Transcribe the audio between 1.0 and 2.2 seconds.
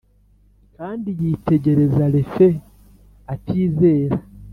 yitegereza